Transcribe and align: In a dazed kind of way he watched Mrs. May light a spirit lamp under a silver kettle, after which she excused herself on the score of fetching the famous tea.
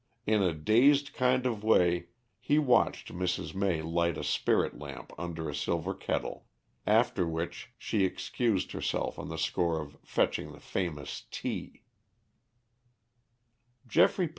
In 0.25 0.41
a 0.41 0.51
dazed 0.51 1.13
kind 1.13 1.45
of 1.45 1.63
way 1.63 2.07
he 2.39 2.57
watched 2.57 3.13
Mrs. 3.13 3.53
May 3.53 3.83
light 3.83 4.17
a 4.17 4.23
spirit 4.23 4.79
lamp 4.79 5.13
under 5.15 5.47
a 5.47 5.53
silver 5.53 5.93
kettle, 5.93 6.47
after 6.87 7.27
which 7.27 7.69
she 7.77 8.03
excused 8.03 8.71
herself 8.71 9.19
on 9.19 9.29
the 9.29 9.37
score 9.37 9.79
of 9.79 9.97
fetching 10.03 10.53
the 10.53 10.59
famous 10.59 11.25
tea. 11.29 11.83